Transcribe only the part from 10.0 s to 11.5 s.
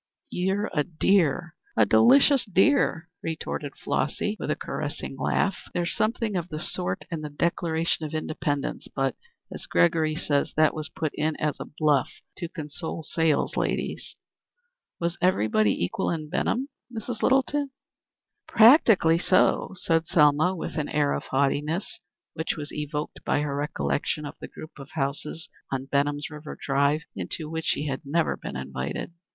says, that was put in